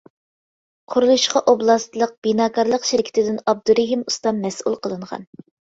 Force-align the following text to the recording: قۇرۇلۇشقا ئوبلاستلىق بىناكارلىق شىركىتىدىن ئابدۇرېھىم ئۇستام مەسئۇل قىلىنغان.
قۇرۇلۇشقا 0.93 1.43
ئوبلاستلىق 1.53 2.15
بىناكارلىق 2.29 2.91
شىركىتىدىن 2.93 3.41
ئابدۇرېھىم 3.47 4.07
ئۇستام 4.11 4.45
مەسئۇل 4.49 4.85
قىلىنغان. 4.87 5.33